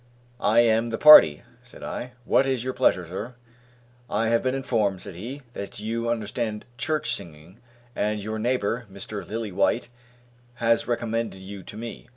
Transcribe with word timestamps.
"I 0.39 0.61
am 0.61 0.89
the 0.89 0.97
party," 0.97 1.43
said 1.61 1.83
I; 1.83 2.13
"what 2.25 2.47
is 2.47 2.63
your 2.63 2.73
pleasure, 2.73 3.05
sir?" 3.05 3.35
"I 4.09 4.29
have 4.29 4.41
been 4.41 4.55
informed," 4.55 5.03
said 5.03 5.13
he, 5.13 5.43
"that 5.53 5.79
you 5.79 6.09
understand 6.09 6.65
church 6.75 7.13
singing, 7.13 7.59
and 7.95 8.19
your 8.19 8.39
neighbour, 8.39 8.87
Mr. 8.91 9.23
Lillywhite, 9.23 9.89
has 10.55 10.87
recommended 10.87 11.39
you 11.43 11.61
to 11.61 11.77
me." 11.77 12.09